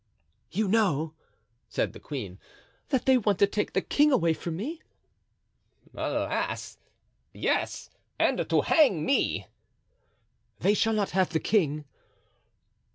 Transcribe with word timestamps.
"You 0.49 0.67
know," 0.67 1.13
said 1.69 1.93
the 1.93 1.99
queen, 1.99 2.39
"that 2.89 3.05
they 3.05 3.19
want 3.19 3.37
to 3.37 3.45
take 3.45 3.73
the 3.73 3.83
king 3.83 4.11
away 4.11 4.33
from 4.33 4.55
me?" 4.55 4.81
"Alas! 5.93 6.79
yes, 7.35 7.91
and 8.17 8.49
to 8.49 8.61
hang 8.61 9.05
me." 9.05 9.45
"They 10.59 10.73
shall 10.73 10.93
not 10.93 11.11
have 11.11 11.29
the 11.29 11.39
king." 11.39 11.85